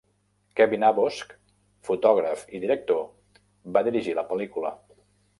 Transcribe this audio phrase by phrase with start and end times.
[0.59, 1.33] Kevin Abosch,
[1.89, 3.03] fotògraf i director,
[3.75, 4.73] va rigir la pel·lícula.